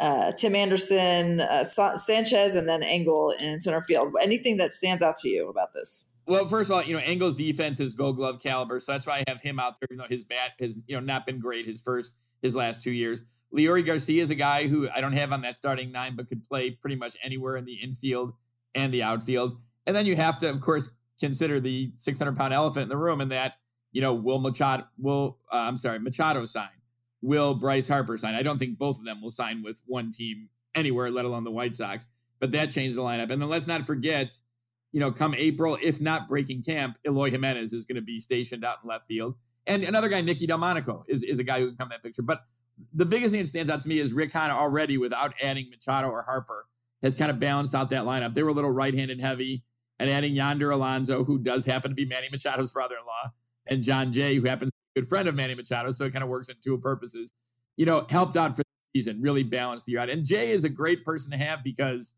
uh, 0.00 0.32
Tim 0.32 0.56
Anderson, 0.56 1.40
uh, 1.40 1.62
Sa- 1.62 1.94
Sanchez, 1.94 2.56
and 2.56 2.68
then 2.68 2.82
Engel 2.82 3.32
in 3.40 3.60
center 3.60 3.82
field. 3.82 4.12
Anything 4.20 4.56
that 4.56 4.74
stands 4.74 5.04
out 5.04 5.16
to 5.18 5.28
you 5.28 5.48
about 5.48 5.72
this? 5.72 6.09
Well, 6.30 6.46
first 6.46 6.70
of 6.70 6.76
all, 6.76 6.84
you 6.84 6.92
know, 6.92 7.00
Engel's 7.00 7.34
defense 7.34 7.80
is 7.80 7.92
gold 7.92 8.14
glove 8.14 8.40
caliber. 8.40 8.78
So 8.78 8.92
that's 8.92 9.04
why 9.04 9.14
I 9.14 9.24
have 9.26 9.40
him 9.40 9.58
out 9.58 9.80
there, 9.80 9.88
even 9.90 9.98
though 9.98 10.08
his 10.08 10.22
bat 10.22 10.52
has, 10.60 10.78
you 10.86 10.94
know, 10.94 11.00
not 11.00 11.26
been 11.26 11.40
great 11.40 11.66
his 11.66 11.82
first, 11.82 12.18
his 12.40 12.54
last 12.54 12.84
two 12.84 12.92
years. 12.92 13.24
Leury 13.52 13.84
Garcia 13.84 14.22
is 14.22 14.30
a 14.30 14.36
guy 14.36 14.68
who 14.68 14.88
I 14.94 15.00
don't 15.00 15.12
have 15.12 15.32
on 15.32 15.40
that 15.40 15.56
starting 15.56 15.90
nine, 15.90 16.14
but 16.14 16.28
could 16.28 16.46
play 16.48 16.70
pretty 16.70 16.94
much 16.94 17.16
anywhere 17.24 17.56
in 17.56 17.64
the 17.64 17.74
infield 17.74 18.32
and 18.76 18.94
the 18.94 19.02
outfield. 19.02 19.58
And 19.88 19.96
then 19.96 20.06
you 20.06 20.14
have 20.14 20.38
to, 20.38 20.48
of 20.48 20.60
course, 20.60 20.94
consider 21.18 21.58
the 21.58 21.90
600 21.96 22.36
pound 22.36 22.54
elephant 22.54 22.84
in 22.84 22.88
the 22.90 22.96
room 22.96 23.20
and 23.20 23.32
that, 23.32 23.54
you 23.90 24.00
know, 24.00 24.14
will 24.14 24.38
Machado, 24.38 24.84
will, 24.98 25.36
uh, 25.52 25.56
I'm 25.56 25.76
sorry, 25.76 25.98
Machado 25.98 26.44
sign? 26.44 26.68
Will 27.22 27.54
Bryce 27.54 27.88
Harper 27.88 28.16
sign? 28.16 28.36
I 28.36 28.42
don't 28.42 28.58
think 28.58 28.78
both 28.78 29.00
of 29.00 29.04
them 29.04 29.20
will 29.20 29.30
sign 29.30 29.64
with 29.64 29.82
one 29.86 30.12
team 30.12 30.48
anywhere, 30.76 31.10
let 31.10 31.24
alone 31.24 31.42
the 31.42 31.50
White 31.50 31.74
Sox. 31.74 32.06
But 32.38 32.52
that 32.52 32.70
changed 32.70 32.96
the 32.96 33.02
lineup. 33.02 33.32
And 33.32 33.42
then 33.42 33.48
let's 33.48 33.66
not 33.66 33.84
forget, 33.84 34.40
you 34.92 35.00
know, 35.00 35.10
come 35.12 35.34
April, 35.34 35.78
if 35.80 36.00
not 36.00 36.28
breaking 36.28 36.62
camp, 36.62 36.98
Eloy 37.06 37.30
Jimenez 37.30 37.72
is 37.72 37.84
going 37.84 37.96
to 37.96 38.02
be 38.02 38.18
stationed 38.18 38.64
out 38.64 38.78
in 38.82 38.88
left 38.88 39.06
field. 39.06 39.34
And 39.66 39.84
another 39.84 40.08
guy, 40.08 40.20
Nicky 40.20 40.46
Delmonico, 40.46 41.04
is, 41.08 41.22
is 41.22 41.38
a 41.38 41.44
guy 41.44 41.60
who 41.60 41.68
can 41.68 41.76
come 41.76 41.86
in 41.86 41.90
that 41.90 42.02
picture. 42.02 42.22
But 42.22 42.40
the 42.94 43.04
biggest 43.04 43.32
thing 43.32 43.42
that 43.42 43.48
stands 43.48 43.70
out 43.70 43.80
to 43.80 43.88
me 43.88 43.98
is 43.98 44.12
Rick 44.12 44.32
Hahn 44.32 44.50
already, 44.50 44.98
without 44.98 45.34
adding 45.42 45.70
Machado 45.70 46.08
or 46.08 46.22
Harper, 46.22 46.66
has 47.02 47.14
kind 47.14 47.30
of 47.30 47.38
balanced 47.38 47.74
out 47.74 47.90
that 47.90 48.04
lineup. 48.04 48.34
They 48.34 48.42
were 48.42 48.50
a 48.50 48.54
little 48.54 48.70
right-handed 48.70 49.20
heavy, 49.20 49.62
and 49.98 50.08
adding 50.08 50.34
Yonder 50.34 50.70
Alonso, 50.70 51.24
who 51.24 51.38
does 51.38 51.64
happen 51.66 51.90
to 51.90 51.94
be 51.94 52.06
Manny 52.06 52.28
Machado's 52.32 52.72
brother-in-law, 52.72 53.32
and 53.66 53.82
Jon 53.82 54.10
Jay, 54.10 54.36
who 54.36 54.46
happens 54.46 54.70
to 54.70 54.76
be 54.94 55.00
a 55.00 55.02
good 55.02 55.08
friend 55.08 55.28
of 55.28 55.34
Manny 55.34 55.54
Machado, 55.54 55.90
so 55.90 56.06
it 56.06 56.12
kind 56.12 56.22
of 56.22 56.30
works 56.30 56.48
in 56.48 56.56
two 56.64 56.76
purposes. 56.78 57.32
You 57.76 57.86
know, 57.86 58.06
helped 58.08 58.36
out 58.36 58.56
for 58.56 58.62
the 58.62 59.00
season, 59.00 59.20
really 59.20 59.42
balanced 59.42 59.86
the 59.86 59.92
year 59.92 60.00
out. 60.00 60.10
And 60.10 60.24
Jay 60.24 60.50
is 60.50 60.64
a 60.64 60.68
great 60.68 61.04
person 61.04 61.30
to 61.32 61.36
have 61.36 61.62
because, 61.62 62.14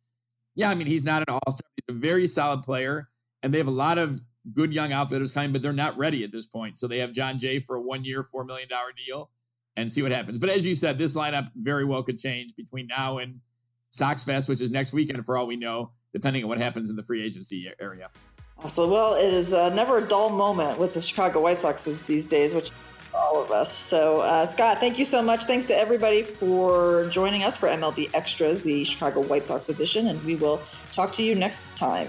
yeah, 0.55 0.71
I 0.71 0.75
mean, 0.75 0.87
he's 0.87 1.05
not 1.05 1.23
an 1.23 1.35
all-star. 1.35 1.69
He's 1.77 1.97
a 1.97 1.99
very 1.99 2.27
solid 2.27 2.63
player, 2.63 3.09
and 3.43 3.53
they 3.53 3.59
have 3.59 3.69
a 3.69 3.71
lot 3.71 3.99
of 3.99 4.21
good 4.53 4.73
young 4.73 4.93
outfitters 4.93 5.31
coming, 5.31 5.53
but 5.53 5.63
they're 5.63 5.73
not 5.73 5.97
ready 5.97 6.25
at 6.25 6.33
this 6.33 6.47
point. 6.47 6.79
So 6.79 6.87
they 6.89 6.99
have 6.99 7.13
Jon 7.13 7.39
Jay 7.39 7.59
for 7.59 7.77
a 7.77 7.81
one-year, 7.81 8.25
four 8.25 8.45
million 8.45 8.69
dollar 8.69 8.93
deal, 9.07 9.31
and 9.77 9.91
see 9.91 10.03
what 10.03 10.13
happens. 10.13 10.39
But 10.39 10.51
as 10.51 10.67
you 10.67 10.75
said, 10.75 10.99
this 10.99 11.17
lineup 11.17 11.51
very 11.57 11.85
well 11.85 12.03
could 12.03 12.19
change 12.19 12.55
between 12.57 12.87
now 12.89 13.19
and 13.19 13.41
Sox 13.91 14.25
Fest, 14.25 14.49
which 14.49 14.61
is 14.61 14.71
next 14.71 14.93
weekend, 14.93 15.25
for 15.25 15.37
all 15.37 15.47
we 15.47 15.57
know, 15.57 15.93
depending 16.13 16.43
on 16.43 16.49
what 16.49 16.59
happens 16.59 16.91
in 16.91 16.97
the 16.97 17.03
free 17.03 17.23
agency 17.23 17.71
area. 17.81 18.11
So, 18.69 18.89
well, 18.89 19.15
it 19.15 19.33
is 19.33 19.53
uh, 19.53 19.75
never 19.75 19.99
a 19.99 20.03
dull 20.03 20.31
moment 20.31 20.79
with 20.79 20.95
the 20.95 21.01
Chicago 21.01 21.41
White 21.41 21.59
Sox 21.59 21.83
these 21.83 22.27
days, 22.27 22.55
which 22.55 22.71
all 23.14 23.42
of 23.42 23.50
us. 23.50 23.73
So, 23.73 24.21
uh, 24.21 24.47
Scott, 24.47 24.78
thank 24.78 24.99
you 24.99 25.04
so 25.04 25.23
much. 25.23 25.45
Thanks 25.45 25.66
to 25.66 25.76
everybody 25.76 26.23
for 26.23 27.09
joining 27.11 27.42
us 27.42 27.57
for 27.57 27.69
MLB 27.69 28.11
Extras, 28.14 28.62
the 28.62 28.85
Chicago 28.85 29.23
White 29.23 29.47
Sox 29.47 29.69
edition, 29.69 30.09
and 30.09 30.23
we 30.25 30.37
will 30.37 30.61
talk 30.92 31.12
to 31.14 31.23
you 31.23 31.35
next 31.35 31.75
time. 31.76 32.09